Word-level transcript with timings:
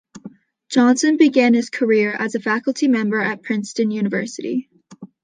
Johnson 0.67 1.15
began 1.17 1.53
his 1.53 1.69
career 1.69 2.11
as 2.17 2.33
a 2.33 2.39
faculty 2.39 2.87
member 2.87 3.19
at 3.19 3.43
Princeton 3.43 3.91
University. 3.91 4.67